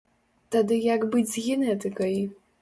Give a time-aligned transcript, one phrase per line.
[0.55, 2.19] Тады як быць з генетыкай?